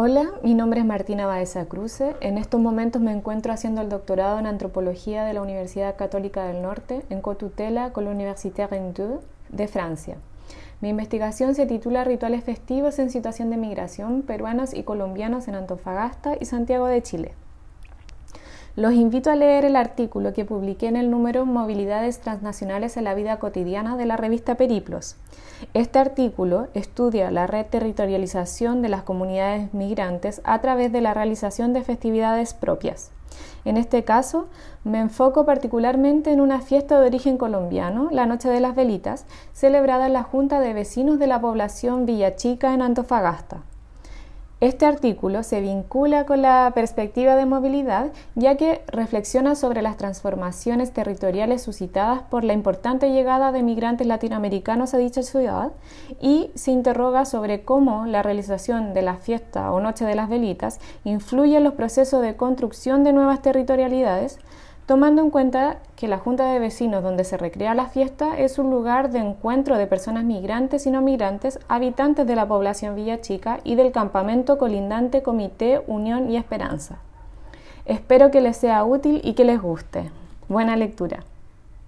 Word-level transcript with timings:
Hola, 0.00 0.30
mi 0.44 0.54
nombre 0.54 0.78
es 0.78 0.86
Martina 0.86 1.26
Baeza 1.26 1.64
Cruce. 1.64 2.14
En 2.20 2.38
estos 2.38 2.60
momentos 2.60 3.02
me 3.02 3.10
encuentro 3.10 3.52
haciendo 3.52 3.80
el 3.80 3.88
doctorado 3.88 4.38
en 4.38 4.46
antropología 4.46 5.24
de 5.24 5.32
la 5.32 5.42
Universidad 5.42 5.96
Católica 5.96 6.44
del 6.44 6.62
Norte 6.62 7.02
en 7.10 7.20
cotutela 7.20 7.92
con 7.92 8.04
la 8.04 8.12
Université 8.12 8.64
Rennes 8.68 8.94
de 9.48 9.66
Francia. 9.66 10.16
Mi 10.80 10.90
investigación 10.90 11.56
se 11.56 11.66
titula 11.66 12.04
Rituales 12.04 12.44
festivos 12.44 13.00
en 13.00 13.10
situación 13.10 13.50
de 13.50 13.56
migración 13.56 14.22
peruanos 14.22 14.72
y 14.72 14.84
colombianos 14.84 15.48
en 15.48 15.56
Antofagasta 15.56 16.36
y 16.40 16.44
Santiago 16.44 16.86
de 16.86 17.02
Chile. 17.02 17.32
Los 18.78 18.92
invito 18.92 19.32
a 19.32 19.34
leer 19.34 19.64
el 19.64 19.74
artículo 19.74 20.32
que 20.32 20.44
publiqué 20.44 20.86
en 20.86 20.94
el 20.94 21.10
número 21.10 21.44
Movilidades 21.44 22.20
transnacionales 22.20 22.96
en 22.96 23.02
la 23.02 23.14
vida 23.14 23.40
cotidiana 23.40 23.96
de 23.96 24.06
la 24.06 24.16
revista 24.16 24.54
Periplos. 24.54 25.16
Este 25.74 25.98
artículo 25.98 26.68
estudia 26.74 27.32
la 27.32 27.48
red 27.48 27.66
territorialización 27.66 28.80
de 28.80 28.88
las 28.88 29.02
comunidades 29.02 29.74
migrantes 29.74 30.40
a 30.44 30.60
través 30.60 30.92
de 30.92 31.00
la 31.00 31.12
realización 31.12 31.72
de 31.72 31.82
festividades 31.82 32.54
propias. 32.54 33.10
En 33.64 33.78
este 33.78 34.04
caso, 34.04 34.46
me 34.84 35.00
enfoco 35.00 35.44
particularmente 35.44 36.30
en 36.30 36.40
una 36.40 36.60
fiesta 36.60 37.00
de 37.00 37.08
origen 37.08 37.36
colombiano, 37.36 38.10
la 38.12 38.26
Noche 38.26 38.48
de 38.48 38.60
las 38.60 38.76
Velitas, 38.76 39.26
celebrada 39.52 40.06
en 40.06 40.12
la 40.12 40.22
Junta 40.22 40.60
de 40.60 40.72
Vecinos 40.72 41.18
de 41.18 41.26
la 41.26 41.40
población 41.40 42.06
Villa 42.06 42.36
Chica 42.36 42.72
en 42.74 42.82
Antofagasta. 42.82 43.64
Este 44.60 44.86
artículo 44.86 45.44
se 45.44 45.60
vincula 45.60 46.26
con 46.26 46.42
la 46.42 46.72
perspectiva 46.74 47.36
de 47.36 47.46
movilidad 47.46 48.10
ya 48.34 48.56
que 48.56 48.82
reflexiona 48.88 49.54
sobre 49.54 49.82
las 49.82 49.96
transformaciones 49.96 50.92
territoriales 50.92 51.62
suscitadas 51.62 52.22
por 52.22 52.42
la 52.42 52.54
importante 52.54 53.12
llegada 53.12 53.52
de 53.52 53.62
migrantes 53.62 54.08
latinoamericanos 54.08 54.94
a 54.94 54.98
dicha 54.98 55.22
ciudad 55.22 55.70
y 56.20 56.50
se 56.56 56.72
interroga 56.72 57.24
sobre 57.24 57.62
cómo 57.62 58.06
la 58.06 58.24
realización 58.24 58.94
de 58.94 59.02
la 59.02 59.14
fiesta 59.14 59.70
o 59.70 59.78
Noche 59.78 60.04
de 60.04 60.16
las 60.16 60.28
Velitas 60.28 60.80
influye 61.04 61.58
en 61.58 61.62
los 61.62 61.74
procesos 61.74 62.20
de 62.20 62.34
construcción 62.34 63.04
de 63.04 63.12
nuevas 63.12 63.40
territorialidades, 63.42 64.40
tomando 64.88 65.20
en 65.20 65.28
cuenta 65.28 65.80
que 65.96 66.08
la 66.08 66.16
Junta 66.16 66.50
de 66.50 66.58
Vecinos 66.58 67.02
donde 67.02 67.24
se 67.24 67.36
recrea 67.36 67.74
la 67.74 67.88
fiesta 67.88 68.38
es 68.38 68.58
un 68.58 68.70
lugar 68.70 69.10
de 69.10 69.18
encuentro 69.18 69.76
de 69.76 69.86
personas 69.86 70.24
migrantes 70.24 70.86
y 70.86 70.90
no 70.90 71.02
migrantes, 71.02 71.60
habitantes 71.68 72.26
de 72.26 72.34
la 72.34 72.48
población 72.48 72.94
Villa 72.96 73.20
Chica 73.20 73.60
y 73.64 73.74
del 73.74 73.92
campamento 73.92 74.56
colindante 74.56 75.22
Comité 75.22 75.82
Unión 75.86 76.30
y 76.30 76.38
Esperanza. 76.38 77.00
Espero 77.84 78.30
que 78.30 78.40
les 78.40 78.56
sea 78.56 78.82
útil 78.82 79.20
y 79.22 79.34
que 79.34 79.44
les 79.44 79.60
guste. 79.60 80.10
Buena 80.48 80.74
lectura. 80.74 81.18